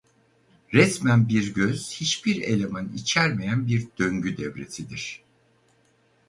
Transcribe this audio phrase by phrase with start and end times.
[0.73, 5.21] Resmen bir göz hiçbir eleman içermeyen bir döngü devresidir.